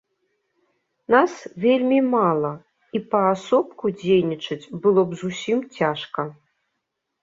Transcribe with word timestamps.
Нас 1.15 1.33
вельмі 1.65 1.99
мала, 2.15 2.51
і 2.97 3.03
паасобку 3.13 3.95
дзейнічаць 4.01 4.63
было 4.85 5.01
б 5.09 5.23
зусім 5.25 5.57
цяжка. 5.81 6.31